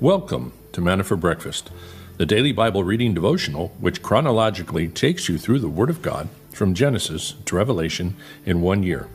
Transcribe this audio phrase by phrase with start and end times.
[0.00, 1.70] Welcome to Manna for Breakfast,
[2.18, 6.74] the daily Bible reading devotional which chronologically takes you through the Word of God from
[6.74, 8.14] Genesis to Revelation
[8.44, 9.08] in one year.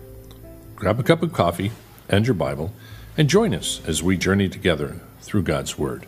[0.76, 1.72] Grab a cup of coffee
[2.10, 2.74] and your Bible
[3.15, 6.08] and join us as we journey together through God's Word.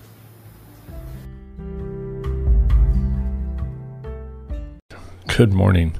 [5.38, 6.00] Good morning.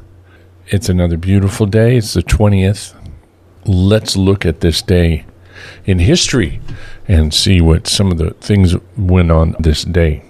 [0.70, 1.98] It's another beautiful day.
[1.98, 2.96] It's the 20th.
[3.66, 5.26] Let's look at this day
[5.86, 6.62] in history
[7.08, 10.24] and see what some of the things went on this day.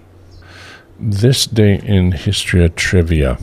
[0.99, 3.37] This day in history trivia.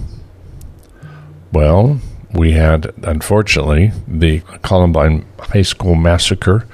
[1.53, 2.01] Well,
[2.33, 6.67] we had, unfortunately, the Columbine High School massacre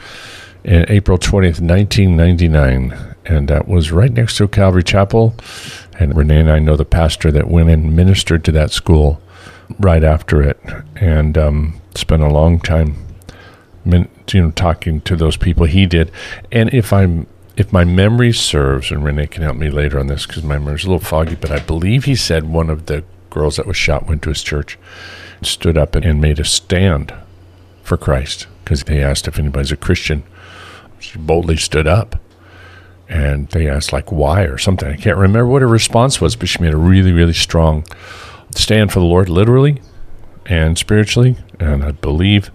[0.64, 3.14] in April 20th, 1999.
[3.24, 5.34] And that was right next to Calvary Chapel.
[5.98, 9.20] And Renee and I know the pastor that went and ministered to that school
[9.78, 10.60] right after it
[10.96, 12.96] and um, spent a long time
[14.32, 15.66] you know, talking to those people.
[15.66, 16.10] He did,
[16.52, 17.26] and if I'm
[17.56, 20.84] if my memory serves, and Renee can help me later on this because my memory's
[20.84, 24.06] a little foggy, but I believe he said one of the girls that was shot
[24.06, 24.78] went to his church,
[25.42, 27.14] stood up and, and made a stand
[27.82, 30.22] for Christ because they asked if anybody's a Christian.
[30.98, 32.20] She boldly stood up.
[33.08, 34.88] And they asked, like, why or something.
[34.88, 37.84] I can't remember what her response was, but she made a really, really strong
[38.50, 39.80] stand for the Lord, literally
[40.46, 41.36] and spiritually.
[41.60, 42.50] And I believe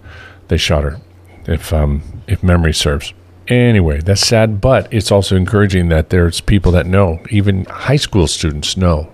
[0.48, 1.00] they shot her
[1.46, 3.12] if um, if memory serves.
[3.48, 8.26] Anyway, that's sad, but it's also encouraging that there's people that know, even high school
[8.26, 9.12] students know,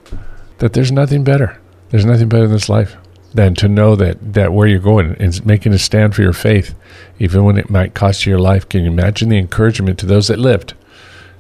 [0.59, 1.59] that there's nothing better.
[1.91, 2.97] There's nothing better in this life
[3.33, 6.75] than to know that, that where you're going is making a stand for your faith,
[7.19, 8.69] even when it might cost you your life.
[8.69, 10.75] Can you imagine the encouragement to those that lived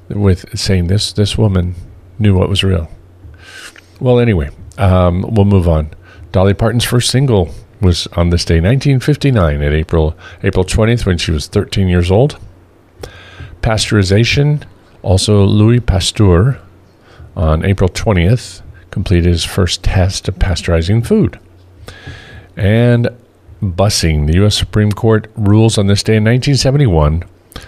[0.09, 1.75] with saying this this woman
[2.19, 2.91] knew what was real?
[4.00, 5.91] Well, anyway, um, we'll move on.
[6.33, 7.50] Dolly Parton's first single
[7.81, 12.39] was on this day, 1959, at April April 20th, when she was 13 years old.
[13.62, 14.62] Pasteurization,
[15.03, 16.61] also Louis Pasteur,
[17.37, 21.38] on April 20th, completed his first test of pasteurizing food.
[22.56, 23.09] And
[23.62, 24.56] busing, the U.S.
[24.56, 27.25] Supreme Court rules on this day in 1971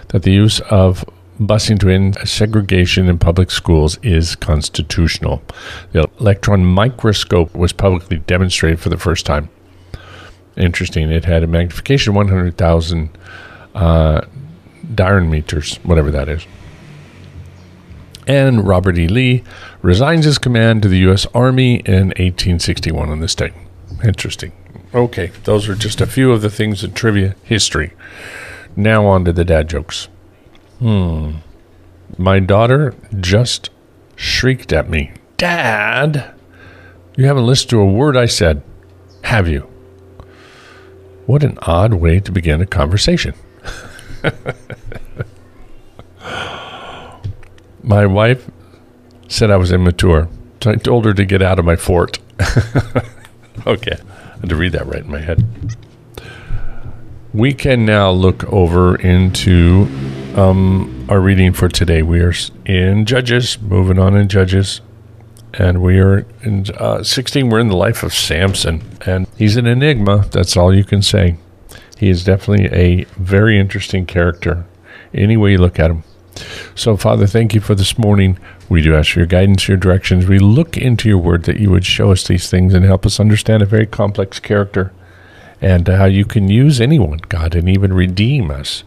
[0.09, 1.05] that the use of
[1.39, 5.41] busing to end segregation in public schools is constitutional.
[5.91, 9.49] The electron microscope was publicly demonstrated for the first time
[10.57, 11.11] interesting.
[11.11, 13.17] It had a magnification 100,000
[13.75, 14.21] uh,
[14.85, 16.45] Dyron meters, whatever that is.
[18.27, 19.07] And Robert E.
[19.07, 19.43] Lee
[19.81, 21.25] resigns his command to the U.S.
[21.33, 23.51] Army in 1861 on this day.
[24.03, 24.51] Interesting.
[24.93, 27.93] Okay, those are just a few of the things in trivia history.
[28.75, 30.07] Now on to the dad jokes.
[30.79, 31.37] Hmm.
[32.17, 33.69] My daughter just
[34.15, 35.13] shrieked at me.
[35.37, 36.33] Dad,
[37.15, 38.61] you haven't listened to a word I said,
[39.23, 39.67] have you?
[41.31, 43.35] What an odd way to begin a conversation.
[47.81, 48.51] my wife
[49.29, 50.27] said I was immature,
[50.61, 52.19] so I told her to get out of my fort.
[53.65, 55.41] okay, I had to read that right in my head.
[57.33, 59.87] We can now look over into
[60.35, 62.01] um, our reading for today.
[62.01, 62.33] We are
[62.65, 64.81] in Judges, moving on in Judges
[65.53, 67.49] and we are in uh, 16.
[67.49, 70.25] We're in the life of Samson, and he's an enigma.
[70.31, 71.37] That's all you can say.
[71.97, 74.65] He is definitely a very interesting character,
[75.13, 76.03] any way you look at him.
[76.73, 78.39] So, Father, thank you for this morning.
[78.69, 80.25] We do ask for your guidance, your directions.
[80.25, 83.19] We look into your word that you would show us these things and help us
[83.19, 84.93] understand a very complex character
[85.59, 88.83] and how you can use anyone, God, and even redeem us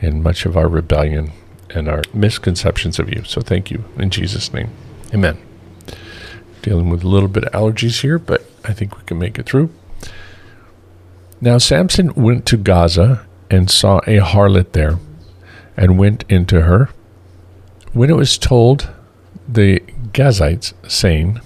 [0.00, 1.32] in much of our rebellion
[1.70, 3.24] and our misconceptions of you.
[3.24, 3.84] So, thank you.
[3.96, 4.70] In Jesus' name,
[5.12, 5.53] amen.
[6.64, 9.44] Dealing with a little bit of allergies here, but I think we can make it
[9.44, 9.68] through.
[11.38, 14.98] Now, Samson went to Gaza and saw a harlot there
[15.76, 16.88] and went into her.
[17.92, 18.88] When it was told
[19.46, 19.80] the
[20.12, 21.38] Gazites, saying,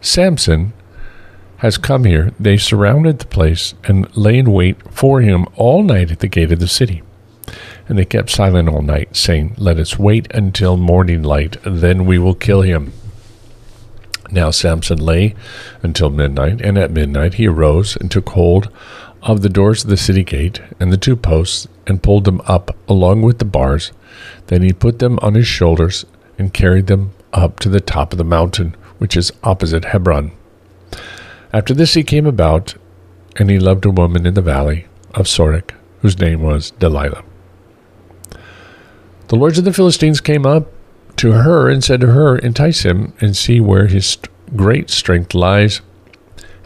[0.00, 0.72] Samson
[1.58, 6.10] has come here, they surrounded the place and lay in wait for him all night
[6.10, 7.02] at the gate of the city.
[7.88, 12.18] And they kept silent all night, saying, Let us wait until morning light, then we
[12.18, 12.92] will kill him.
[14.32, 15.34] Now Samson lay
[15.82, 18.70] until midnight, and at midnight he arose and took hold
[19.22, 22.76] of the doors of the city gate and the two posts, and pulled them up
[22.88, 23.92] along with the bars.
[24.46, 26.06] Then he put them on his shoulders
[26.38, 30.32] and carried them up to the top of the mountain, which is opposite Hebron.
[31.52, 32.74] After this he came about,
[33.36, 37.24] and he loved a woman in the valley of Sorek, whose name was Delilah.
[39.28, 40.72] The lords of the Philistines came up
[41.20, 44.16] to her and said to her, Entice him and see where his
[44.56, 45.80] great strength lies,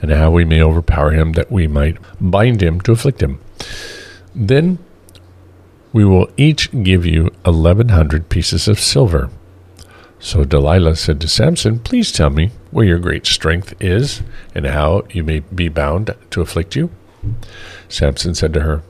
[0.00, 3.40] and how we may overpower him, that we might bind him to afflict him.
[4.34, 4.78] Then
[5.92, 9.30] We will each give you 1,100 pieces of silver.
[10.18, 14.22] So Delilah said to Samson, Please tell me where your great strength is
[14.56, 16.90] and how you may be bound to afflict you.
[17.88, 18.82] Samson said to her,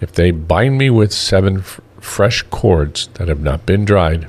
[0.00, 4.28] If they bind me with seven f- fresh cords that have not been dried,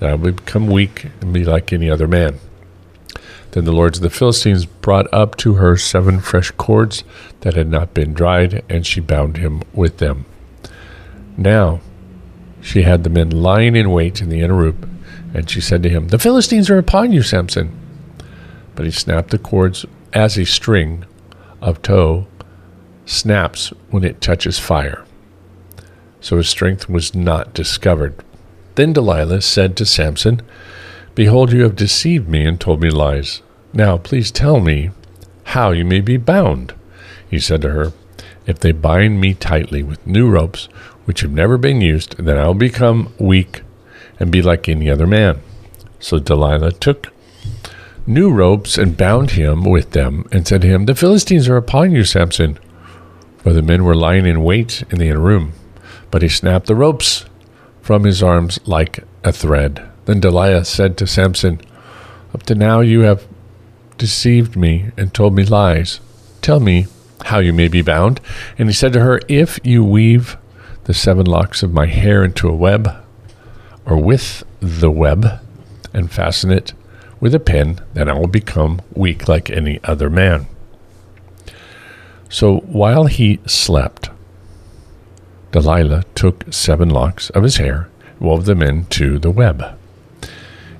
[0.00, 2.38] Uh, I will become weak and be like any other man.
[3.52, 7.04] Then the lords of the Philistines brought up to her seven fresh cords
[7.40, 10.26] that had not been dried, and she bound him with them.
[11.36, 11.80] Now
[12.60, 14.96] she had the men lying in wait in the inner room
[15.36, 17.70] and she said to him, The Philistines are upon you, Samson.
[18.74, 19.84] But he snapped the cords
[20.14, 21.04] as a string
[21.60, 22.26] of tow
[23.04, 25.04] snaps when it touches fire.
[26.20, 28.24] So his strength was not discovered.
[28.76, 30.42] Then Delilah said to Samson,
[31.14, 33.42] Behold, you have deceived me and told me lies.
[33.72, 34.90] Now please tell me
[35.44, 36.74] how you may be bound.
[37.28, 37.92] He said to her,
[38.46, 40.68] If they bind me tightly with new ropes,
[41.06, 43.62] which have never been used, then I will become weak
[44.20, 45.40] and be like any other man.
[45.98, 47.12] So Delilah took
[48.06, 51.92] new ropes and bound him with them, and said to him, The Philistines are upon
[51.92, 52.58] you, Samson.
[53.38, 55.52] For the men were lying in wait in the inner room.
[56.10, 57.24] But he snapped the ropes
[57.86, 59.88] from his arms like a thread.
[60.06, 61.60] Then Delilah said to Samson,
[62.34, 63.28] Up to now you have
[63.96, 66.00] deceived me and told me lies.
[66.42, 66.88] Tell me
[67.26, 68.20] how you may be bound.
[68.58, 70.36] And he said to her, If you weave
[70.82, 72.92] the seven locks of my hair into a web,
[73.84, 75.40] or with the web
[75.94, 76.72] and fasten it
[77.20, 80.48] with a pin, then I will become weak like any other man.
[82.28, 84.10] So while he slept,
[85.56, 87.88] Delilah took seven locks of his hair,
[88.20, 89.64] wove them into the web.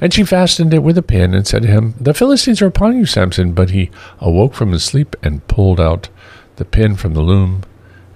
[0.02, 2.98] And she fastened it with a pin and said to him, The Philistines are upon
[2.98, 3.54] you, Samson.
[3.54, 3.90] But he
[4.20, 6.10] awoke from his sleep and pulled out
[6.56, 7.62] the pin from the loom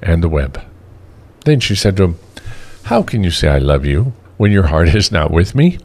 [0.02, 0.60] and the web.
[1.46, 2.18] Then she said to him,
[2.82, 5.78] How can you say I love you when your heart is not with me?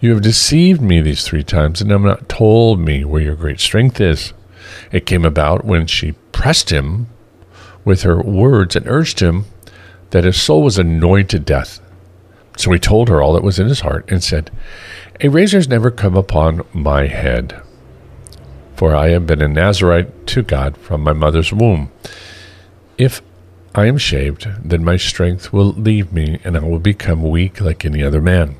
[0.00, 3.60] You have deceived me these three times, and have not told me where your great
[3.60, 4.32] strength is.
[4.90, 7.06] It came about when she pressed him
[7.84, 9.44] with her words and urged him
[10.10, 11.80] that his soul was annoyed to death.
[12.56, 14.50] So he told her all that was in his heart and said,
[15.20, 17.60] A razor has never come upon my head,
[18.76, 21.90] for I have been a Nazarite to God from my mother's womb.
[22.96, 23.22] If
[23.74, 27.84] I am shaved, then my strength will leave me, and I will become weak like
[27.84, 28.54] any other man.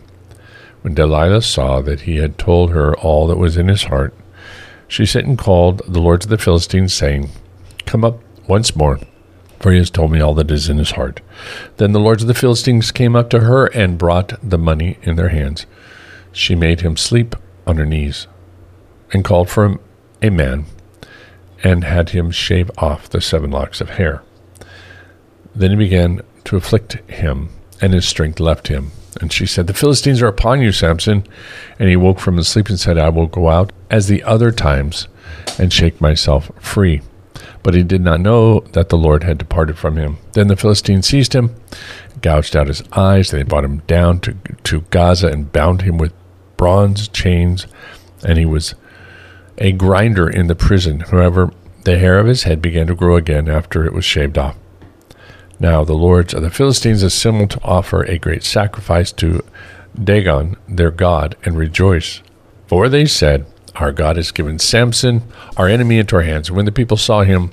[0.83, 4.13] When Delilah saw that he had told her all that was in his heart,
[4.89, 7.31] she sent and called the lords of the Philistines, saying,
[7.87, 8.19] Come up
[8.49, 8.99] once more,
[9.65, 11.23] for he has told me all that is in his heart.
[11.79, 15.17] Then the lords of the Philistines came up to her and brought the money in
[15.17, 15.65] their hands.
[16.33, 17.35] She made him sleep
[17.67, 18.27] on her knees,
[19.15, 19.81] and called for
[20.21, 20.67] a man,
[21.63, 24.23] and had him shave off the seven locks of hair.
[25.55, 27.49] Then he began to afflict him,
[27.81, 28.91] and his strength left him.
[29.23, 31.27] And she said, The Philistines are upon you, Samson.
[31.79, 34.53] And he woke from his sleep and said, I will go out as the other
[34.53, 35.09] times
[35.59, 37.01] and shake myself free.
[37.65, 40.19] But he did not know that the Lord had departed from him.
[40.35, 41.57] Then the Philistines seized him,
[42.21, 43.31] gouged out his eyes.
[43.31, 46.13] They brought him down to, to Gaza and bound him with
[46.57, 47.67] bronze chains.
[48.25, 48.77] And he was
[49.59, 51.01] a grinder in the prison.
[51.01, 51.53] However,
[51.85, 54.57] the hair of his head began to grow again after it was shaved off.
[55.59, 59.43] Now the lords of the Philistines assembled to offer a great sacrifice to
[60.03, 62.21] Dagon, their god, and rejoice.
[62.67, 65.23] For they said, Our God has given Samson,
[65.57, 66.49] our enemy, into our hands.
[66.49, 67.51] And when the people saw him,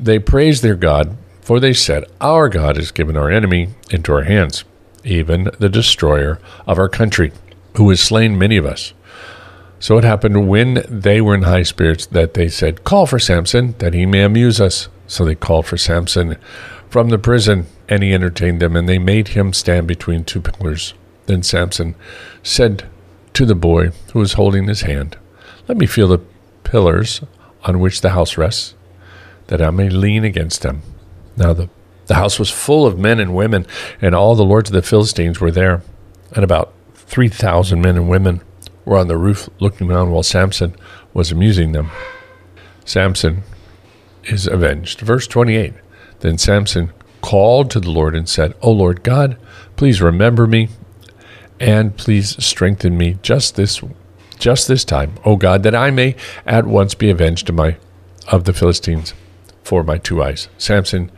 [0.00, 4.24] they praised their God, for they said, Our God has given our enemy into our
[4.24, 4.64] hands,
[5.04, 7.32] even the destroyer of our country,
[7.76, 8.94] who has slain many of us.
[9.78, 13.74] So it happened when they were in high spirits that they said, Call for Samson,
[13.78, 14.88] that he may amuse us.
[15.06, 16.36] So they called for Samson
[16.88, 20.94] from the prison, and he entertained them, and they made him stand between two pillars.
[21.26, 21.94] Then Samson
[22.42, 22.88] said
[23.34, 25.16] to the boy who was holding his hand,
[25.68, 26.20] Let me feel the
[26.62, 27.22] pillars
[27.64, 28.74] on which the house rests,
[29.48, 30.82] that I may lean against them.
[31.36, 31.68] Now the,
[32.06, 33.66] the house was full of men and women,
[34.00, 35.82] and all the lords of the Philistines were there,
[36.32, 38.42] and about three thousand men and women
[38.84, 40.76] were on the roof looking down while Samson
[41.12, 41.90] was amusing them.
[42.84, 43.42] Samson
[44.24, 45.00] is avenged.
[45.00, 45.74] Verse 28.
[46.20, 49.36] Then Samson called to the Lord and said, O Lord God,
[49.74, 50.68] please remember me
[51.58, 53.82] and please strengthen me just this
[54.38, 57.76] just this time, O God, that I may at once be avenged of my
[58.28, 59.14] of the Philistines
[59.62, 60.48] for my two eyes.
[60.58, 61.10] Samson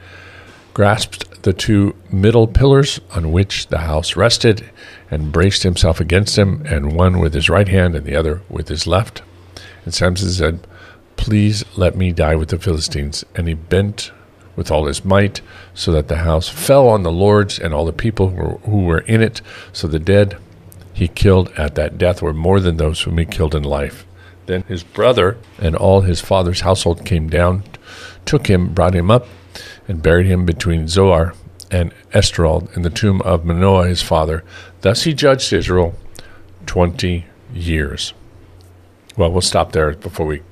[0.74, 4.70] grasped the two middle pillars on which the house rested
[5.10, 8.68] and braced himself against them, and one with his right hand and the other with
[8.68, 9.22] his left.
[9.84, 10.66] And Samson said,
[11.16, 13.24] Please let me die with the Philistines.
[13.34, 14.12] And he bent
[14.54, 15.40] with all his might,
[15.72, 18.84] so that the house fell on the lords and all the people who were, who
[18.84, 19.40] were in it.
[19.72, 20.36] So the dead
[20.98, 24.04] he killed at that death were more than those whom he killed in life.
[24.46, 27.62] Then his brother and all his father's household came down,
[28.24, 29.28] took him, brought him up,
[29.86, 31.36] and buried him between Zorah
[31.70, 34.42] and Eshtaol in the tomb of Manoah his father.
[34.80, 35.94] Thus he judged Israel
[36.66, 38.12] twenty years.
[39.16, 40.42] Well, we'll stop there before we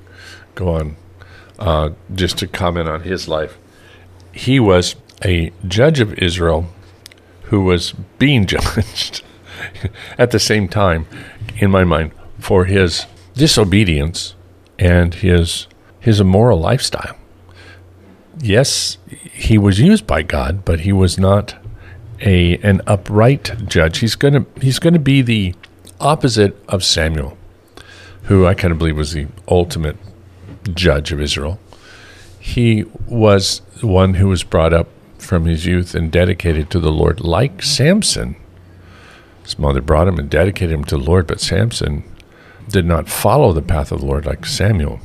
[0.55, 0.95] go on.
[1.59, 3.57] Uh, just to comment on his life,
[4.31, 6.67] he was a judge of Israel
[7.49, 9.23] who was being judged
[10.17, 11.07] at the same time,
[11.57, 14.35] in my mind, for his disobedience
[14.79, 15.67] and his
[15.99, 17.17] his immoral lifestyle.
[18.39, 18.97] Yes,
[19.31, 21.55] he was used by God, but he was not
[22.21, 23.99] a an upright judge.
[23.99, 25.55] He's gonna he's gonna be the
[25.99, 27.37] opposite of Samuel,
[28.23, 29.97] who I kind of believe was the ultimate
[30.73, 31.59] judge of Israel.
[32.39, 34.87] He was one who was brought up
[35.17, 38.35] from his youth and dedicated to the Lord, like Samson.
[39.47, 42.03] His mother brought him and dedicated him to the Lord, but Samson
[42.67, 44.99] did not follow the path of the Lord like Samuel.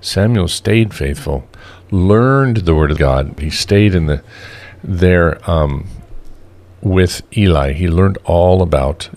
[0.00, 1.48] Samuel stayed faithful,
[1.92, 3.38] learned the word of God.
[3.38, 4.24] He stayed in the
[4.82, 5.86] there um,
[6.80, 7.74] with Eli.
[7.74, 9.08] He learned all about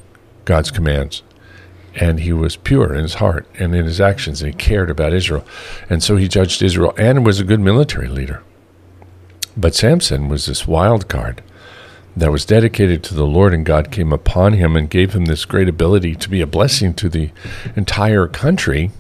[0.45, 1.23] God's commands
[1.95, 5.11] and he was pure in his heart and in his actions, and he cared about
[5.11, 5.43] Israel.
[5.89, 8.43] And so he judged Israel and was a good military leader.
[9.57, 11.41] But Samson was this wild card
[12.15, 15.45] that was dedicated to the Lord, and God came upon him and gave him this
[15.45, 17.31] great ability to be a blessing to the
[17.75, 18.91] entire country.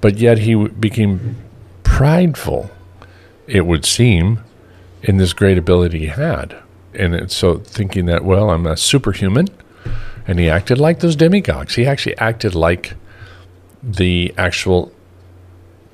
[0.00, 1.36] But yet he became
[1.82, 2.70] prideful,
[3.46, 4.40] it would seem,
[5.02, 6.56] in this great ability he had.
[6.94, 9.48] And so thinking that, well, I'm a superhuman
[10.26, 11.74] and he acted like those demigods.
[11.74, 12.94] He actually acted like
[13.82, 14.92] the actual,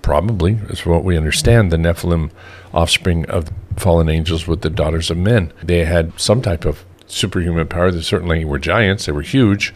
[0.03, 2.31] probably, is what we understand, the Nephilim
[2.75, 5.53] offspring of fallen angels with the daughters of men.
[5.63, 7.91] They had some type of superhuman power.
[7.91, 9.75] They certainly were giants, they were huge,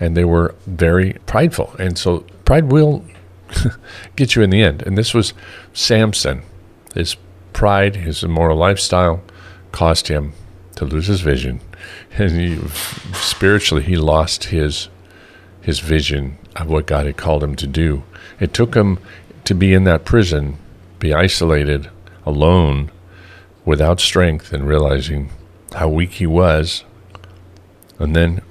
[0.00, 1.74] and they were very prideful.
[1.78, 3.04] And so pride will
[4.16, 4.82] get you in the end.
[4.82, 5.34] And this was
[5.72, 6.42] Samson.
[6.94, 7.16] His
[7.52, 9.22] pride, his immoral lifestyle
[9.70, 10.32] caused him
[10.76, 11.60] to lose his vision
[12.18, 12.58] and he,
[13.14, 14.88] spiritually he lost his
[15.60, 18.02] his vision of what God had called him to do.
[18.40, 18.98] It took him
[19.44, 20.58] to be in that prison,
[20.98, 21.88] be isolated,
[22.26, 22.90] alone,
[23.64, 25.30] without strength, and realizing
[25.74, 26.84] how weak he was,
[27.98, 28.42] and then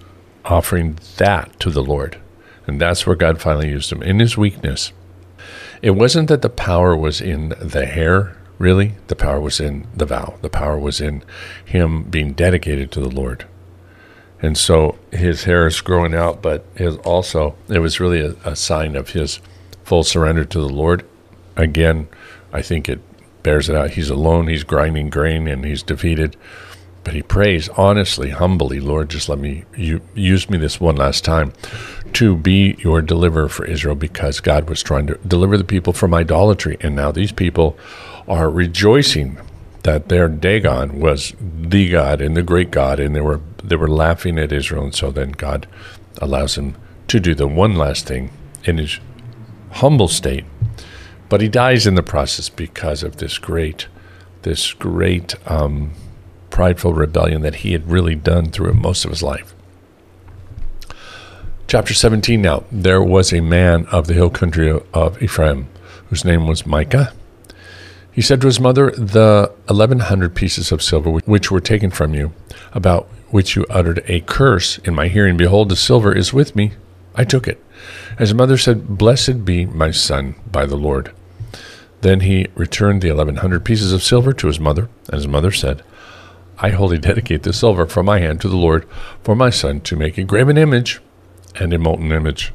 [0.45, 2.19] offering that to the Lord.
[2.67, 4.91] And that's where God finally used him in his weakness.
[5.81, 10.05] It wasn't that the power was in the hair Really, the power was in the
[10.05, 10.35] vow.
[10.43, 11.23] The power was in
[11.65, 13.47] him being dedicated to the Lord.
[14.39, 18.55] And so his hair is growing out, but his also it was really a, a
[18.55, 19.39] sign of his
[19.83, 21.03] full surrender to the Lord.
[21.55, 22.07] Again,
[22.53, 22.99] I think it
[23.43, 23.91] bears it out.
[23.91, 26.35] He's alone, he's grinding grain, and he's defeated.
[27.03, 31.25] But he prays honestly, humbly, Lord, just let me you, use me this one last
[31.25, 31.51] time
[32.13, 36.13] to be your deliverer for Israel because God was trying to deliver the people from
[36.13, 36.77] idolatry.
[36.81, 37.75] And now these people
[38.27, 39.39] are rejoicing
[39.83, 43.89] that their Dagon was the God and the great God, and they were they were
[43.89, 45.67] laughing at Israel, and so then God
[46.19, 46.75] allows him
[47.07, 48.31] to do the one last thing
[48.63, 48.99] in his
[49.71, 50.45] humble state,
[51.31, 53.87] but he dies in the process because of this great,
[54.43, 55.93] this great um,
[56.51, 59.55] prideful rebellion that he had really done through most of his life.
[61.67, 62.65] Chapter 17 now.
[62.71, 65.69] There was a man of the hill country of Ephraim
[66.09, 67.13] whose name was Micah
[68.11, 72.13] he said to his mother, The eleven hundred pieces of silver which were taken from
[72.13, 72.33] you,
[72.73, 76.73] about which you uttered a curse in my hearing, behold, the silver is with me.
[77.15, 77.63] I took it.
[78.19, 81.13] As his mother said, Blessed be my son by the Lord.
[82.01, 85.51] Then he returned the eleven hundred pieces of silver to his mother, and his mother
[85.51, 85.83] said,
[86.57, 88.87] I wholly dedicate the silver from my hand to the Lord
[89.23, 90.99] for my son to make a graven image
[91.55, 92.53] and a molten image.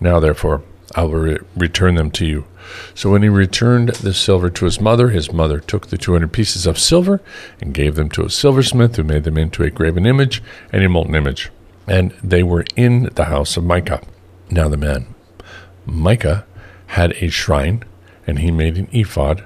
[0.00, 0.62] Now, therefore,
[0.94, 2.46] I will re- return them to you
[2.94, 6.66] so when he returned the silver to his mother, his mother took the 200 pieces
[6.66, 7.20] of silver
[7.60, 10.88] and gave them to a silversmith who made them into a graven image and a
[10.88, 11.50] molten image.
[11.86, 14.02] And they were in the house of Micah.
[14.50, 15.14] Now the man,
[15.84, 16.46] Micah,
[16.88, 17.84] had a shrine,
[18.26, 19.44] and he made an ephod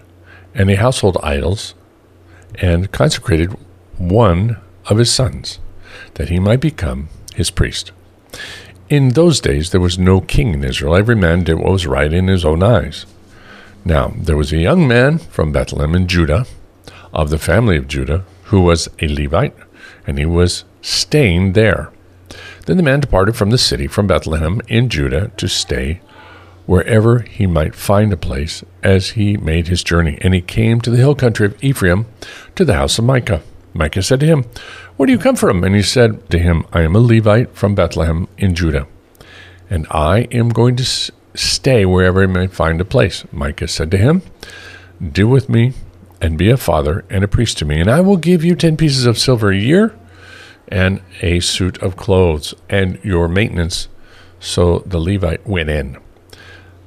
[0.55, 1.75] and a household idols,
[2.57, 3.57] and consecrated
[3.97, 4.57] one
[4.87, 5.59] of his sons,
[6.15, 7.93] that he might become his priest.
[8.89, 10.97] In those days, there was no king in Israel.
[10.97, 13.05] Every man did what was right in his own eyes.
[13.85, 16.47] Now, there was a young man from Bethlehem in Judah,
[17.13, 19.55] of the family of Judah, who was a Levite,
[20.07, 21.91] and he was staying there.
[22.67, 26.01] Then the man departed from the city, from Bethlehem in Judah, to stay
[26.69, 30.19] wherever he might find a place as he made his journey.
[30.21, 32.05] And he came to the hill country of Ephraim,
[32.57, 33.43] to the house of Micah.
[33.73, 34.45] Micah said to him,
[34.97, 35.65] Where do you come from?
[35.65, 38.87] And he said to him, I am a Levite from Bethlehem in Judah,
[39.71, 43.25] and I am going to stay wherever I may find a place.
[43.33, 44.21] Micah said to him,
[45.01, 45.73] Do with me
[46.21, 48.77] and be a father and a priest to me, and I will give you ten
[48.77, 49.99] pieces of silver a year
[50.69, 53.89] and a suit of clothes and your maintenance.
[54.39, 55.97] So the Levite went in.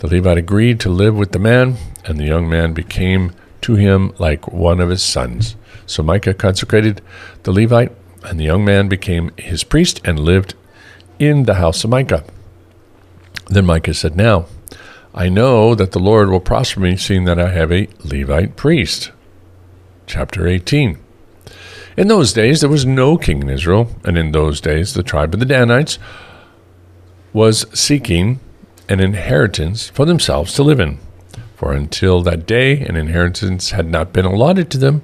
[0.01, 4.13] The Levite agreed to live with the man, and the young man became to him
[4.17, 5.55] like one of his sons.
[5.85, 7.03] So Micah consecrated
[7.43, 7.91] the Levite,
[8.23, 10.55] and the young man became his priest and lived
[11.19, 12.23] in the house of Micah.
[13.45, 14.47] Then Micah said, Now,
[15.13, 19.11] I know that the Lord will prosper me, seeing that I have a Levite priest.
[20.07, 20.97] Chapter 18.
[21.95, 25.35] In those days there was no king in Israel, and in those days the tribe
[25.35, 25.99] of the Danites
[27.33, 28.39] was seeking
[28.89, 30.99] an inheritance for themselves to live in.
[31.55, 35.03] For until that day, an inheritance had not been allotted to them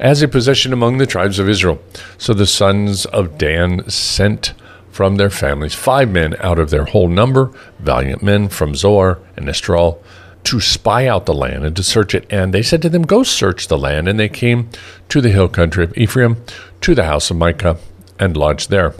[0.00, 1.80] as a possession among the tribes of Israel.
[2.18, 4.52] So the sons of Dan sent
[4.90, 9.46] from their families five men out of their whole number, valiant men from Zorah and
[9.46, 10.02] Eshtaol,
[10.44, 12.26] to spy out the land and to search it.
[12.30, 14.08] And they said to them, Go search the land.
[14.08, 14.70] And they came
[15.08, 16.44] to the hill country of Ephraim,
[16.80, 17.78] to the house of Micah,
[18.18, 18.94] and lodged there.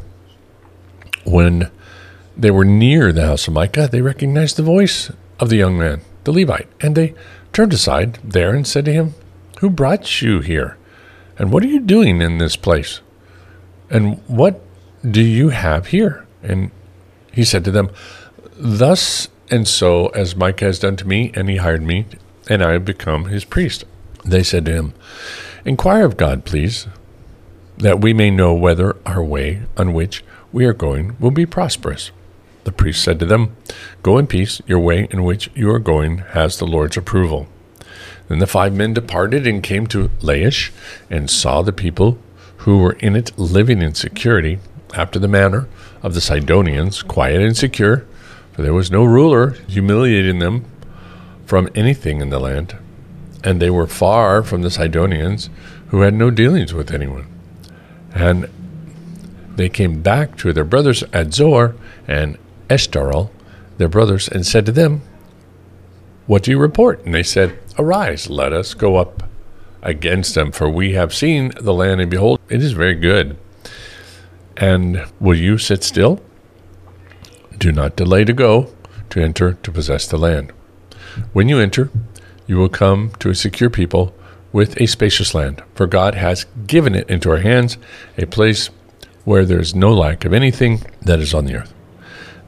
[1.24, 1.70] When
[2.36, 6.00] they were near the house of Micah, they recognized the voice of the young man,
[6.24, 7.14] the Levite, and they
[7.52, 9.14] turned aside there and said to him,
[9.60, 10.76] Who brought you here?
[11.38, 13.00] And what are you doing in this place?
[13.90, 14.60] And what
[15.08, 16.26] do you have here?
[16.42, 16.70] And
[17.32, 17.90] he said to them,
[18.56, 22.06] Thus and so as Micah has done to me, and he hired me,
[22.48, 23.84] and I have become his priest.
[24.24, 24.94] They said to him,
[25.64, 26.86] Inquire of God, please,
[27.76, 32.10] that we may know whether our way on which we are going will be prosperous.
[32.64, 33.56] The priest said to them,
[34.02, 37.48] Go in peace, your way in which you are going has the Lord's approval.
[38.28, 40.70] Then the five men departed and came to Laish,
[41.10, 42.18] and saw the people
[42.58, 44.58] who were in it living in security,
[44.94, 45.68] after the manner
[46.02, 48.06] of the Sidonians, quiet and secure,
[48.52, 50.64] for there was no ruler humiliating them
[51.46, 52.76] from anything in the land,
[53.42, 55.50] and they were far from the Sidonians,
[55.88, 57.26] who had no dealings with anyone.
[58.14, 58.48] And
[59.56, 61.74] they came back to their brothers at Zorah
[62.06, 62.38] and
[62.72, 63.30] Eshtaol,
[63.76, 65.02] their brothers, and said to them,
[66.26, 67.04] What do you report?
[67.04, 69.24] And they said, Arise, let us go up
[69.82, 73.36] against them, for we have seen the land, and behold, it is very good.
[74.56, 76.20] And will you sit still?
[77.58, 78.72] Do not delay to go,
[79.10, 80.52] to enter, to possess the land.
[81.32, 81.90] When you enter,
[82.46, 84.14] you will come to a secure people
[84.52, 87.76] with a spacious land, for God has given it into our hands,
[88.16, 88.70] a place
[89.24, 91.71] where there is no lack of anything that is on the earth.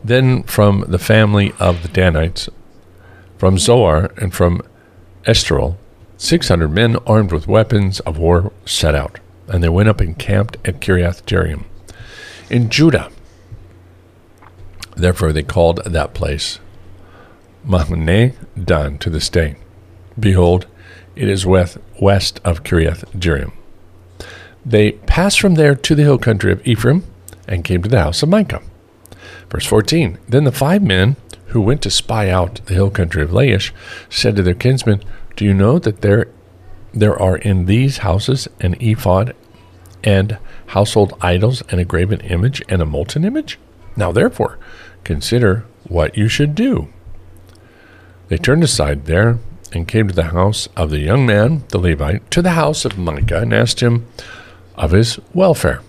[0.04, 2.50] Then from the family of the Danites,
[3.38, 4.60] from Zorah and from
[5.24, 10.18] six hundred men armed with weapons of war set out, and they went up and
[10.18, 11.64] camped at Kiriath Jearim
[12.50, 13.10] in Judah.
[14.94, 16.58] Therefore they called that place
[17.66, 19.56] Mahane Dan to this day.
[20.20, 20.66] Behold,
[21.16, 23.52] it is west, west of Kiriath Jearim.
[24.66, 27.04] They passed from there to the hill country of Ephraim
[27.48, 28.62] and came to the house of Micah.
[29.54, 31.14] Verse 14 Then the five men
[31.46, 33.70] who went to spy out the hill country of Laish
[34.10, 35.00] said to their kinsmen,
[35.36, 36.26] Do you know that there,
[36.92, 39.36] there are in these houses an ephod
[40.02, 43.60] and household idols and a graven image and a molten image?
[43.96, 44.58] Now therefore,
[45.04, 46.88] consider what you should do.
[48.26, 49.38] They turned aside there
[49.72, 52.98] and came to the house of the young man, the Levite, to the house of
[52.98, 54.08] Micah, and asked him
[54.74, 55.80] of his welfare.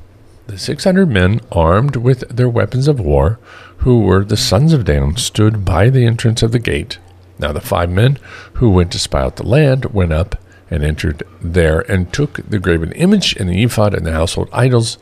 [0.48, 3.40] The six hundred men, armed with their weapons of war,
[3.78, 7.00] who were the sons of Dan, stood by the entrance of the gate.
[7.40, 8.20] Now the five men
[8.54, 12.60] who went to spy out the land went up and entered there, and took the
[12.60, 15.00] graven image and the ephod and the household idols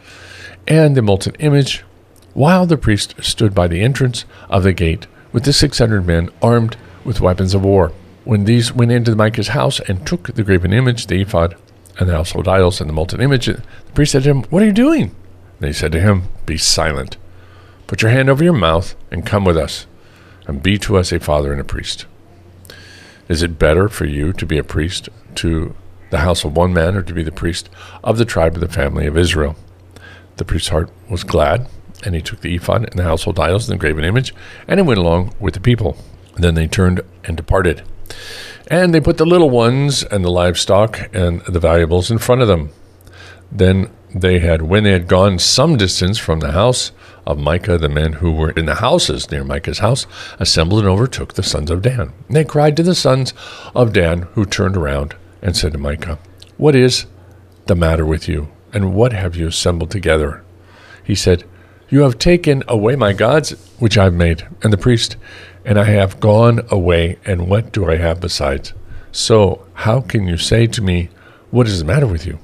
[0.66, 1.84] and the molten image,
[2.34, 6.30] while the priest stood by the entrance of the gate with the six hundred men
[6.42, 7.92] armed with weapons of war.
[8.24, 11.56] When these went into Micah's house and took the graven image, the ephod,
[12.00, 13.62] and the household idols and the molten image, the
[13.94, 15.14] priest said to him, What are you doing?
[15.60, 17.18] And he said to him, Be silent.
[17.88, 19.86] Put your hand over your mouth and come with us,
[20.48, 22.06] and be to us a father and a priest.
[23.30, 25.76] Is it better for you to be a priest to
[26.10, 27.70] the house of one man or to be the priest
[28.04, 29.56] of the tribe of the family of Israel?
[30.38, 31.68] The priest's heart was glad,
[32.04, 34.34] and he took the ephod and the household idols and the graven image,
[34.68, 35.98] and he went along with the people.
[36.36, 37.84] Then they turned and departed.
[38.68, 42.48] And they put the little ones and the livestock and the valuables in front of
[42.48, 42.70] them.
[43.52, 46.92] Then they had when they had gone some distance from the house
[47.26, 50.06] of Micah, the men who were in the houses near Micah's house
[50.40, 52.14] assembled and overtook the sons of Dan.
[52.28, 53.34] And they cried to the sons
[53.74, 56.20] of Dan, who turned around and said to Micah,
[56.58, 57.06] What is
[57.66, 60.44] the matter with you, and what have you assembled together?
[61.04, 61.44] He said,
[61.90, 65.16] You have taken away my gods, which I've made, and the priest,
[65.66, 68.74] and I have gone away, and what do I have besides?
[69.12, 71.10] So how can you say to me,
[71.52, 72.40] What is the matter with you?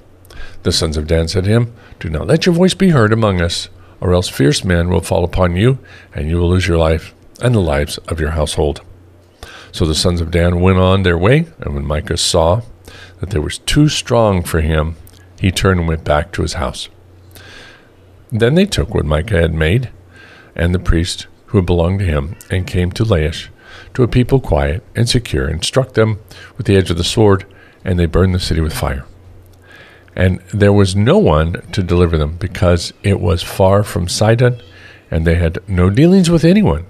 [0.63, 3.41] The sons of Dan said to him, Do not let your voice be heard among
[3.41, 3.69] us,
[4.01, 5.79] or else fierce men will fall upon you,
[6.13, 8.81] and you will lose your life and the lives of your household.
[9.71, 12.61] So the sons of Dan went on their way, and when Micah saw
[13.19, 14.95] that they were too strong for him,
[15.39, 16.89] he turned and went back to his house.
[18.31, 19.89] Then they took what Micah had made,
[20.55, 23.47] and the priest who belonged to him, and came to Laish,
[23.93, 26.19] to a people quiet and secure, and struck them
[26.57, 27.45] with the edge of the sword,
[27.85, 29.05] and they burned the city with fire.
[30.19, 34.61] And there was no one to deliver them, because it was far from Sidon,
[35.09, 36.85] and they had no dealings with anyone.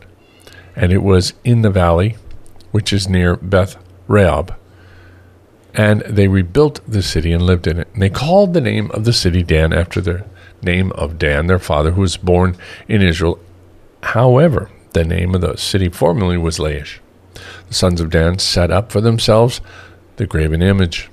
[0.76, 2.18] And it was in the valley,
[2.72, 4.56] which is near Beth Rehob.
[5.76, 7.88] And they rebuilt the city and lived in it.
[7.94, 10.26] And they called the name of the city Dan after the
[10.64, 13.40] name of Dan, their father, who was born in Israel.
[14.02, 16.98] However, the name of the city formerly was Laish.
[17.68, 19.62] The sons of Dan set up for themselves
[20.16, 21.12] the graven image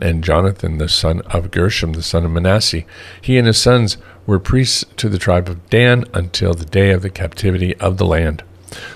[0.00, 2.84] and Jonathan, the son of Gershom, the son of Manasseh.
[3.20, 7.02] He and his sons were priests to the tribe of Dan until the day of
[7.02, 8.42] the captivity of the land.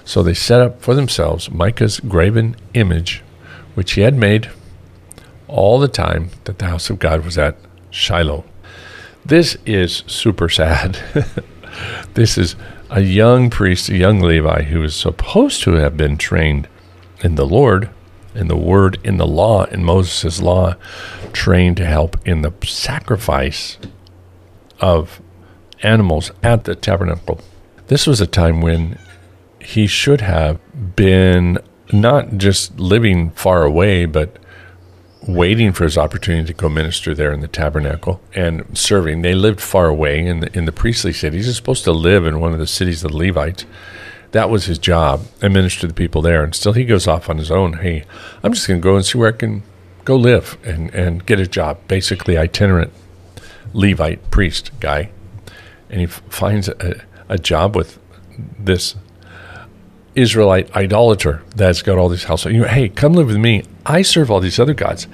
[0.05, 3.23] So they set up for themselves Micah's graven image,
[3.75, 4.51] which he had made
[5.49, 7.57] all the time that the house of God was at
[7.91, 8.45] Shiloh.
[9.25, 10.99] This is super sad.
[12.15, 12.57] this is
[12.91, 16.69] a young priest, a young Levi, who is supposed to have been trained
[17.23, 17.91] in the Lord
[18.35, 20.75] in the word, in the law, in Moses' law,
[21.33, 23.79] trained to help in the sacrifice
[24.81, 25.21] of
[25.83, 27.41] animals at the tabernacle.
[27.87, 28.99] This was a time when
[29.61, 30.59] he should have
[30.97, 31.59] been
[31.93, 34.39] not just living far away, but
[35.27, 39.23] waiting for his opportunity to go minister there in the tabernacle and serving.
[39.23, 41.47] They lived far away in the in the priestly cities.
[41.47, 43.65] He's supposed to live in one of the cities of the Levites
[44.35, 46.43] that was his job and minister to the people there.
[46.43, 47.75] And still, he goes off on his own.
[47.75, 48.05] Hey,
[48.43, 49.63] I'm just going to go and see where I can
[50.05, 51.79] go live and, and get a job.
[51.87, 52.93] Basically, itinerant
[53.73, 55.11] Levite priest guy.
[55.89, 58.01] And he f- finds a, a job with
[58.59, 58.97] this
[60.17, 62.55] Israelite idolater that's got all these houses.
[62.55, 63.63] You hey, come live with me.
[63.87, 65.07] I serve all these other gods,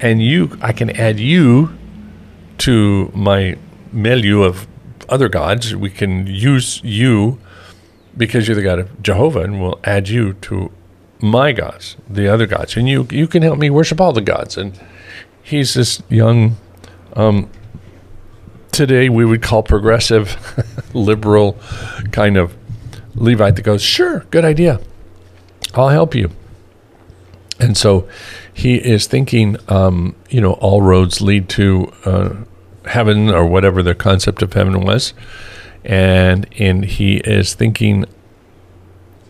[0.00, 1.76] and you, I can add you
[2.58, 3.58] to my
[3.92, 4.66] milieu of
[5.10, 5.76] other gods.
[5.76, 7.38] We can use you
[8.16, 10.70] because you're the God of Jehovah, and we'll add you to
[11.20, 14.56] my gods, the other gods, and you you can help me worship all the gods.
[14.56, 14.78] And
[15.42, 16.56] he's this young,
[17.14, 17.50] um,
[18.72, 20.36] today we would call progressive,
[20.94, 21.58] liberal,
[22.10, 22.56] kind of
[23.14, 24.80] Levite that goes, sure, good idea,
[25.74, 26.30] I'll help you.
[27.60, 28.08] And so
[28.52, 32.34] he is thinking, um, you know, all roads lead to uh,
[32.86, 35.14] heaven or whatever the concept of heaven was
[35.84, 38.04] and and he is thinking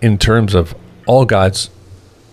[0.01, 0.75] in terms of
[1.07, 1.71] all gods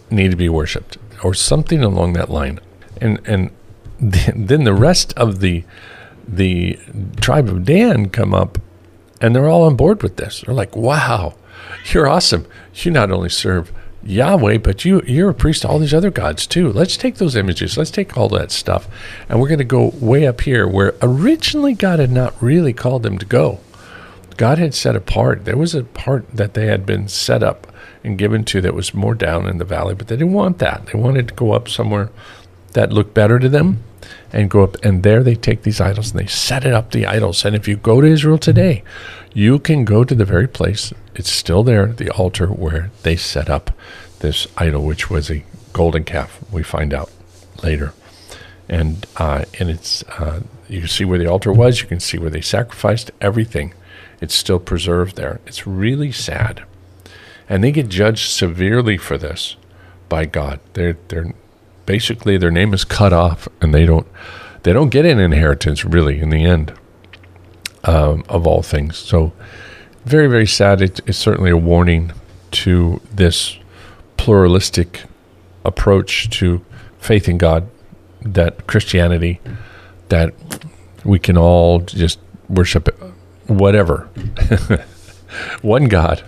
[0.10, 2.60] need to be worshipped or something along that line
[3.00, 3.52] and and
[4.00, 5.64] then the rest of the
[6.28, 6.78] the
[7.20, 8.58] tribe of Dan come up
[9.22, 11.36] and they're all on board with this they're like wow
[11.92, 13.72] you're awesome you not only serve
[14.04, 16.72] Yahweh, but you you're a priest to all these other gods too.
[16.72, 17.78] Let's take those images.
[17.78, 18.88] Let's take all that stuff,
[19.28, 23.04] and we're going to go way up here where originally God had not really called
[23.04, 23.60] them to go.
[24.40, 25.44] God had set apart.
[25.44, 27.68] There was a part that they had been set up
[28.06, 30.86] and given to that was more down in the valley, but they didn't want that.
[30.86, 32.10] They wanted to go up somewhere
[32.72, 33.84] that looked better to them
[34.32, 34.78] and go up.
[34.82, 37.44] And there they take these idols and they set it up the idols.
[37.44, 38.82] And if you go to Israel today,
[39.34, 43.50] you can go to the very place, it's still there, the altar where they set
[43.50, 43.72] up
[44.20, 47.12] this idol, which was a golden calf, we find out
[47.62, 47.92] later.
[48.70, 51.82] And uh, and it's uh, you can see where the altar was.
[51.82, 53.74] You can see where they sacrificed everything
[54.22, 55.40] it's still preserved there.
[55.46, 56.64] It's really sad.
[57.48, 59.56] And they get judged severely for this
[60.08, 60.60] by God.
[60.74, 61.34] They're they're
[61.86, 64.08] basically their name is cut off and they don't
[64.64, 66.74] they don't get an inheritance really in the end
[67.84, 68.98] um, of all things.
[68.98, 69.34] So
[70.06, 70.82] very, very sad.
[70.82, 72.12] It, it's certainly a warning
[72.52, 73.58] to this
[74.18, 75.04] pluralistic
[75.64, 76.66] approach to
[76.98, 77.70] faith in God,
[78.22, 79.40] that Christianity,
[80.10, 80.34] that
[81.04, 82.90] we can all just worship
[83.50, 84.10] whatever.
[85.62, 86.20] one God,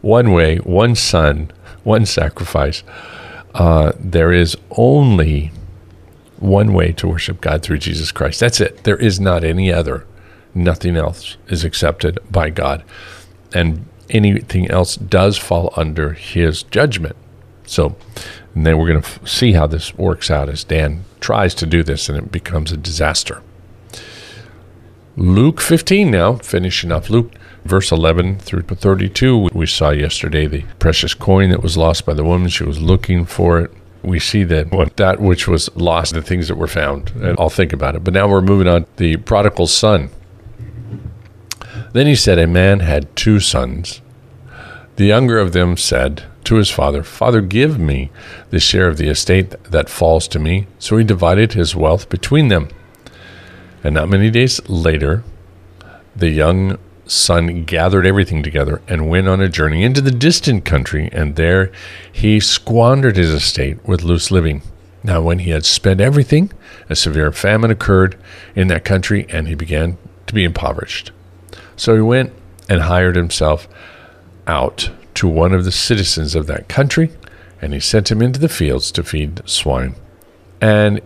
[0.00, 1.50] one way, one Son,
[1.84, 2.82] one sacrifice.
[3.54, 5.50] Uh, there is only
[6.38, 8.40] one way to worship God through Jesus Christ.
[8.40, 8.84] That's it.
[8.84, 10.06] There is not any other.
[10.54, 12.84] Nothing else is accepted by God.
[13.54, 17.16] And anything else does fall under his judgment.
[17.66, 17.96] So,
[18.54, 21.66] and then we're going to f- see how this works out as Dan tries to
[21.66, 23.42] do this and it becomes a disaster.
[25.18, 27.32] Luke 15 now, finishing up Luke,
[27.64, 29.48] verse 11 through 32.
[29.54, 32.50] We saw yesterday the precious coin that was lost by the woman.
[32.50, 33.70] She was looking for it.
[34.02, 37.48] We see that what, that which was lost, the things that were found, and I'll
[37.48, 38.04] think about it.
[38.04, 38.84] But now we're moving on.
[38.84, 40.10] To the prodigal son.
[41.94, 44.02] Then he said, A man had two sons.
[44.96, 48.10] The younger of them said to his father, Father, give me
[48.50, 50.66] the share of the estate that falls to me.
[50.78, 52.68] So he divided his wealth between them.
[53.86, 55.22] And not many days later,
[56.16, 61.08] the young son gathered everything together and went on a journey into the distant country,
[61.12, 61.70] and there
[62.10, 64.62] he squandered his estate with loose living.
[65.04, 66.50] Now, when he had spent everything,
[66.90, 68.18] a severe famine occurred
[68.56, 71.12] in that country, and he began to be impoverished.
[71.76, 72.32] So he went
[72.68, 73.68] and hired himself
[74.48, 77.12] out to one of the citizens of that country,
[77.62, 79.94] and he sent him into the fields to feed swine.
[80.60, 81.02] And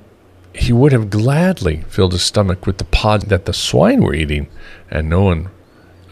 [0.54, 4.48] he would have gladly filled his stomach with the pods that the swine were eating,
[4.90, 5.48] and no one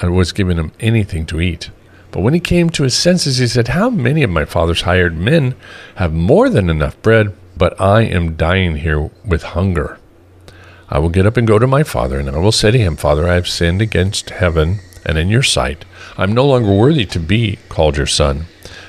[0.03, 1.71] uh, was giving him anything to eat.
[2.11, 5.17] But when he came to his senses, he said, How many of my father's hired
[5.17, 5.55] men
[5.97, 9.99] have more than enough bread, but I am dying here with hunger?
[10.89, 12.97] I will get up and go to my father, and I will say to him,
[12.97, 15.85] Father, I have sinned against heaven and in your sight.
[16.17, 18.47] I am no longer worthy to be called your son.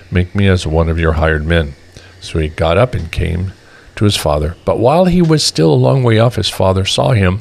[0.09, 1.73] Make me as one of your hired men.
[2.21, 3.53] So he got up and came
[3.99, 4.55] to his father.
[4.63, 7.39] But while he was still a long way off, his father saw him,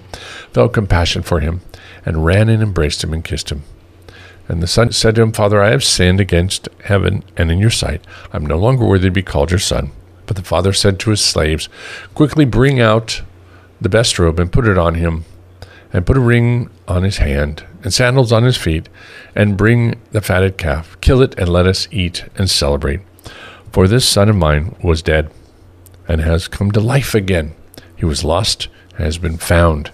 [0.53, 1.61] felt compassion for him,
[2.05, 3.62] and ran and embraced him and kissed him.
[4.49, 7.71] And the son said to him, Father, I have sinned against heaven and in your
[7.71, 8.05] sight.
[8.33, 9.92] I am no longer worthy to be called your son.
[10.27, 11.68] But the father said to his slaves,
[12.16, 13.23] Quickly bring out
[13.81, 15.27] the best robe and put it on him,
[15.92, 18.88] and put a ring on his hand and sandals on his feet,
[19.37, 21.01] and bring the fatted calf.
[21.01, 23.03] Kill it and let us eat and celebrate.
[23.71, 25.31] For this son of mine was dead
[26.09, 27.55] and has come to life again.
[27.94, 28.68] He was lost
[28.99, 29.90] has been found.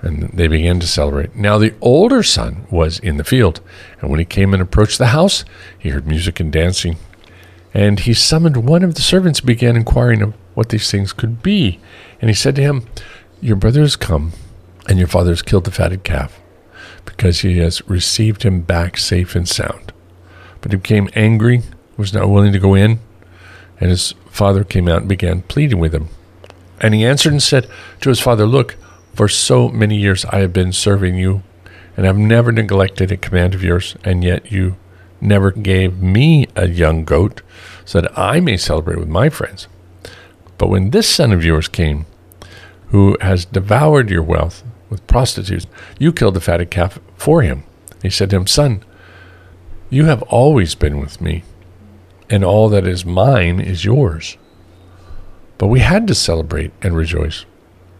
[0.00, 1.36] And they began to celebrate.
[1.36, 3.60] Now the older son was in the field,
[4.00, 5.44] and when he came and approached the house,
[5.78, 6.96] he heard music and dancing.
[7.72, 11.78] And he summoned one of the servants, began inquiring of what these things could be.
[12.20, 12.86] And he said to him,
[13.40, 14.32] Your brother has come,
[14.88, 16.40] and your father has killed the fatted calf,
[17.04, 19.92] because he has received him back safe and sound.
[20.60, 21.62] But he became angry,
[21.96, 22.98] was not willing to go in,
[23.80, 26.08] and his father came out and began pleading with him.
[26.80, 27.68] And he answered and said
[28.00, 28.76] to his father, Look,
[29.14, 31.42] for so many years I have been serving you,
[31.96, 34.76] and have never neglected a command of yours, and yet you
[35.20, 37.42] never gave me a young goat
[37.84, 39.68] so that I may celebrate with my friends.
[40.56, 42.06] But when this son of yours came,
[42.88, 45.66] who has devoured your wealth with prostitutes,
[45.98, 47.64] you killed the fatted calf for him.
[48.02, 48.82] He said to him, Son,
[49.90, 51.44] you have always been with me,
[52.32, 54.38] and all that is mine is yours.
[55.58, 57.44] But we had to celebrate and rejoice,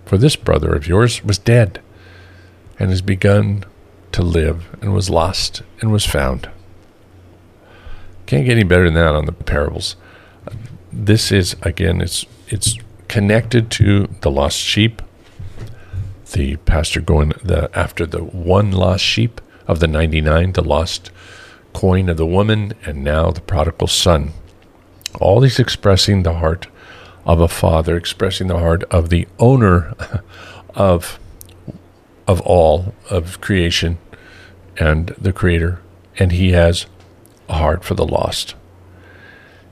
[0.07, 1.83] for this brother of yours was dead
[2.79, 3.65] and has begun
[4.13, 6.51] to live and was lost and was found.
[8.25, 9.97] Can't get any better than that on the parables.
[10.91, 15.03] This is again, it's it's connected to the lost sheep.
[16.33, 21.11] The pastor going the after the one lost sheep of the ninety nine, the lost
[21.73, 24.33] coin of the woman, and now the prodigal son.
[25.21, 26.67] All these expressing the heart
[27.25, 29.95] of a father, expressing the heart of the owner
[30.75, 31.19] of
[32.27, 33.99] of all of creation
[34.79, 35.81] and the creator,
[36.19, 36.87] and he has
[37.49, 38.55] a heart for the lost.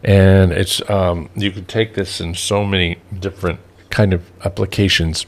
[0.02, 3.60] And it's um, you can take this in so many different
[3.90, 5.26] kind of applications,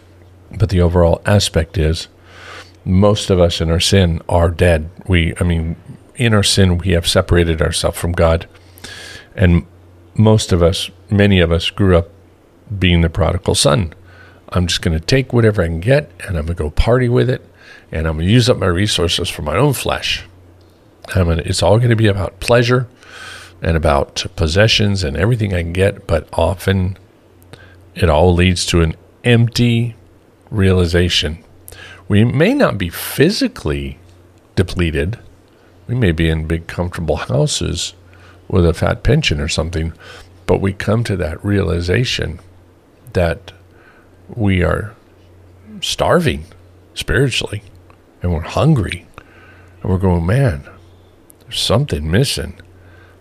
[0.56, 2.08] but the overall aspect is
[2.85, 4.90] most of us in our sin are dead.
[5.06, 5.76] We, I mean,
[6.24, 8.48] in our sin we have separated ourselves from God,
[9.35, 9.66] and
[10.14, 12.11] most of us, many of us, grew up
[12.78, 13.92] being the prodigal son.
[14.50, 17.08] I'm just going to take whatever I can get, and I'm going to go party
[17.08, 17.46] with it,
[17.90, 20.24] and I'm going to use up my resources for my own flesh.
[21.16, 22.87] Mean, it's all going to be about pleasure
[23.61, 26.96] and about possessions and everything I can get, but often
[27.94, 29.96] it all leads to an empty
[30.50, 31.42] realization.
[32.08, 33.98] We may not be physically
[34.54, 35.18] depleted.
[35.92, 37.92] We may be in big, comfortable houses
[38.48, 39.92] with a fat pension or something,
[40.46, 42.40] but we come to that realization
[43.12, 43.52] that
[44.35, 44.94] we are
[45.83, 46.46] starving
[46.94, 47.62] spiritually
[48.22, 49.07] and we're hungry
[49.83, 50.66] and we're going, man,
[51.42, 52.59] there's something missing.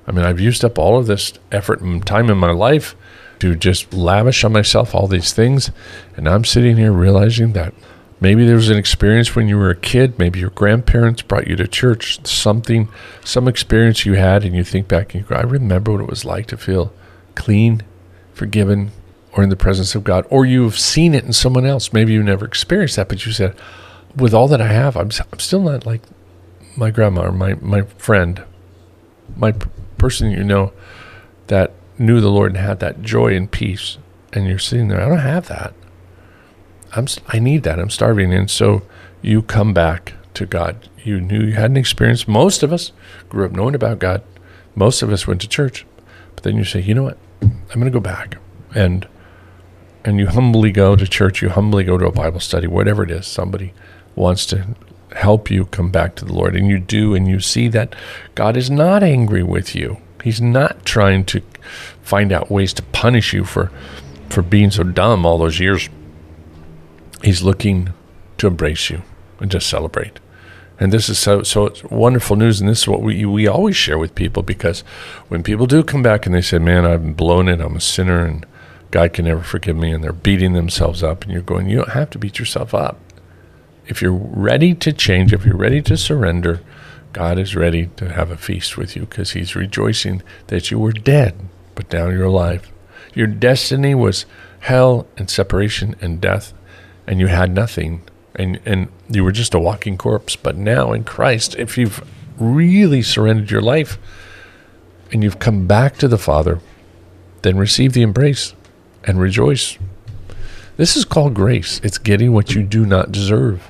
[0.08, 2.96] I mean, I've used up all of this effort and time in my life
[3.40, 5.72] to just lavish on myself all these things.
[6.16, 7.74] And I'm sitting here realizing that
[8.22, 11.56] maybe there was an experience when you were a kid, maybe your grandparents brought you
[11.58, 12.88] to church, something,
[13.26, 16.10] some experience you had, and you think back and you go, I remember what it
[16.10, 16.94] was like to feel
[17.36, 17.82] clean,
[18.34, 18.92] forgiven,
[19.34, 21.92] or in the presence of God, or you've seen it in someone else.
[21.92, 23.56] Maybe you never experienced that, but you said,
[24.16, 26.02] with all that I have, I'm, I'm still not like
[26.78, 28.44] my grandma or my, my friend,
[29.36, 29.54] my
[29.98, 30.74] person you know
[31.48, 33.98] that knew the Lord and had that joy and peace.
[34.34, 35.74] And you're sitting there, I don't have that.
[36.96, 37.80] I'm, I need that.
[37.80, 38.34] I'm starving.
[38.34, 38.84] And so
[39.22, 40.90] you come back to God.
[41.04, 42.28] You knew you had an experience.
[42.28, 42.92] Most of us
[43.30, 44.24] grew up knowing about God.
[44.76, 45.86] Most of us went to church.
[46.36, 47.18] But then you say, you know what?
[47.42, 48.38] I'm going to go back.
[48.76, 49.08] And
[50.04, 53.12] and you humbly go to church, you humbly go to a Bible study, whatever it
[53.12, 53.74] is, somebody
[54.16, 54.76] wants to
[55.16, 56.56] help you come back to the Lord.
[56.56, 57.96] And you do, and you see that
[58.34, 59.98] God is not angry with you.
[60.24, 61.42] He's not trying to
[62.02, 63.72] find out ways to punish you for,
[64.30, 65.90] for being so dumb all those years.
[67.24, 67.94] He's looking
[68.38, 69.04] to embrace you
[69.40, 70.20] and just celebrate.
[70.80, 74.00] And this is so so wonderful news, and this is what we we always share
[74.00, 74.82] with people because
[75.28, 77.62] when people do come back and they say, "Man, I've blown it.
[77.62, 78.46] I'm a sinner, and
[78.90, 81.90] God can never forgive me," and they're beating themselves up, and you're going, "You don't
[81.90, 83.00] have to beat yourself up.
[83.86, 86.62] If you're ready to change, if you're ready to surrender,
[87.14, 90.94] God is ready to have a feast with you because He's rejoicing that you were
[90.94, 91.36] dead,
[91.76, 92.72] but now you're alive.
[93.14, 94.26] Your destiny was
[94.62, 96.54] hell and separation and death,
[97.12, 98.02] and you had nothing
[98.36, 100.38] and and you were just a walking corpse.
[100.38, 102.02] But now in Christ, if you've
[102.40, 104.00] really surrendered your life
[105.12, 106.62] and you've come back to the Father,
[107.42, 108.56] then receive the embrace
[109.04, 109.78] and rejoice.
[110.78, 111.82] This is called grace.
[111.84, 113.70] It's getting what you do not deserve.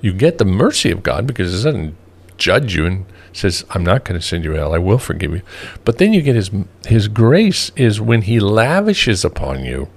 [0.00, 1.96] You get the mercy of God because it doesn't
[2.36, 4.72] judge you and says, "I'm not going to send you hell.
[4.72, 5.42] I will forgive you."
[5.84, 6.52] But then you get His
[6.86, 9.88] His grace is when He lavishes upon you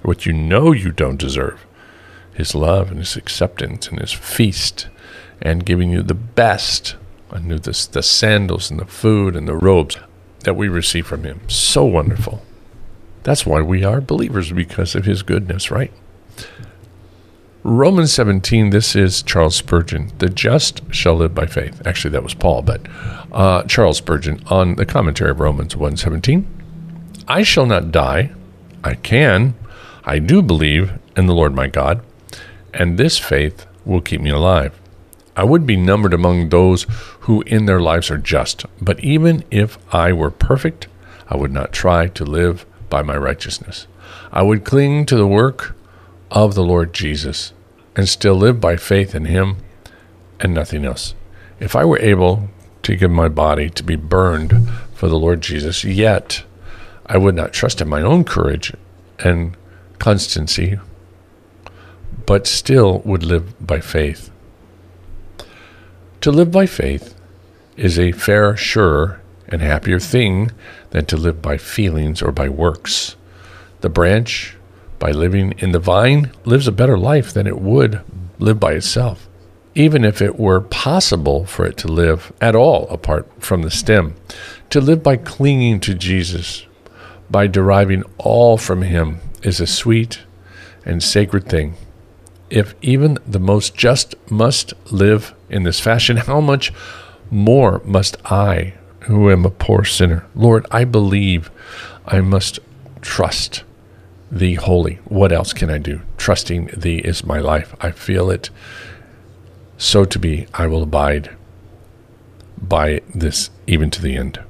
[0.00, 1.66] what you know you don't deserve
[2.36, 4.88] his love and his acceptance and his feast
[5.40, 6.96] and giving you the best
[7.30, 9.96] and the, the sandals and the food and the robes
[10.40, 11.40] that we receive from him.
[11.48, 12.42] So wonderful.
[13.22, 15.92] That's why we are believers because of his goodness, right?
[17.62, 20.12] Romans 17, this is Charles Spurgeon.
[20.18, 21.84] The just shall live by faith.
[21.84, 22.82] Actually, that was Paul, but
[23.32, 26.44] uh, Charles Spurgeon on the commentary of Romans 1:17.
[27.26, 28.30] I shall not die.
[28.84, 29.54] I can.
[30.04, 32.00] I do believe in the Lord my God
[32.76, 34.78] and this faith will keep me alive.
[35.34, 36.86] I would be numbered among those
[37.20, 40.86] who in their lives are just, but even if I were perfect,
[41.28, 43.86] I would not try to live by my righteousness.
[44.32, 45.76] I would cling to the work
[46.30, 47.52] of the Lord Jesus
[47.96, 49.56] and still live by faith in Him
[50.40, 51.14] and nothing else.
[51.60, 52.48] If I were able
[52.82, 56.44] to give my body to be burned for the Lord Jesus, yet
[57.06, 58.72] I would not trust in my own courage
[59.18, 59.56] and
[59.98, 60.78] constancy
[62.26, 64.30] but still would live by faith.
[66.20, 67.14] To live by faith
[67.76, 70.50] is a fairer, surer, and happier thing
[70.90, 73.14] than to live by feelings or by works.
[73.80, 74.56] The branch,
[74.98, 78.00] by living in the vine, lives a better life than it would
[78.40, 79.28] live by itself,
[79.76, 84.16] even if it were possible for it to live at all apart from the stem.
[84.70, 86.66] To live by clinging to Jesus,
[87.30, 90.22] by deriving all from Him, is a sweet
[90.84, 91.76] and sacred thing
[92.50, 96.72] if even the most just must live in this fashion, how much
[97.30, 100.26] more must I, who am a poor sinner?
[100.34, 101.50] Lord, I believe
[102.06, 102.58] I must
[103.00, 103.64] trust
[104.30, 104.98] thee wholly.
[105.04, 106.00] What else can I do?
[106.16, 107.74] Trusting thee is my life.
[107.80, 108.50] I feel it.
[109.78, 111.30] So to be, I will abide
[112.60, 114.40] by this even to the end.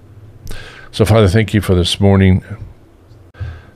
[0.92, 2.42] So, Father, thank you for this morning.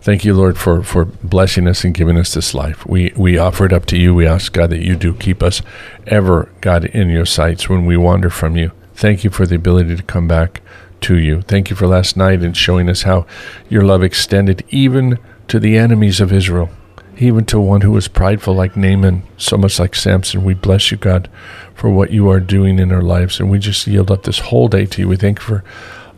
[0.02, 2.86] Thank you, Lord, for, for blessing us and giving us this life.
[2.86, 4.14] We, we offer it up to you.
[4.14, 5.60] We ask, God, that you do keep us
[6.06, 8.72] ever, God, in your sights when we wander from you.
[8.94, 10.62] Thank you for the ability to come back
[11.02, 11.42] to you.
[11.42, 13.26] Thank you for last night and showing us how
[13.68, 16.70] your love extended even to the enemies of Israel,
[17.18, 20.44] even to one who was prideful like Naaman, so much like Samson.
[20.44, 21.28] We bless you, God,
[21.74, 23.38] for what you are doing in our lives.
[23.38, 25.08] And we just yield up this whole day to you.
[25.08, 25.64] We thank you for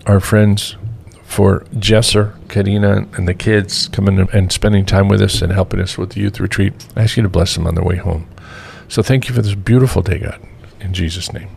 [0.07, 0.77] our friends
[1.33, 5.96] for Jesser, Karina, and the kids coming and spending time with us and helping us
[5.96, 6.75] with the youth retreat.
[6.94, 8.29] I ask you to bless them on their way home.
[8.88, 10.40] So thank you for this beautiful day, God,
[10.81, 11.48] in Jesus' name.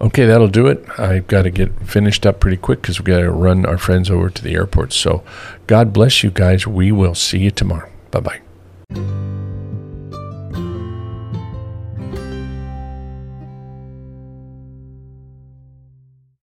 [0.00, 0.84] Okay, that'll do it.
[0.98, 4.10] I've got to get finished up pretty quick because we've got to run our friends
[4.10, 4.92] over to the airport.
[4.92, 5.22] So
[5.66, 6.66] God bless you guys.
[6.66, 7.90] We will see you tomorrow.
[8.10, 9.43] Bye bye.